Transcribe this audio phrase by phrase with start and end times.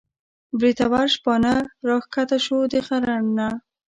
[0.59, 1.53] بریتور شپانه
[1.87, 3.07] راکښته شو د غر
[3.37, 3.47] نه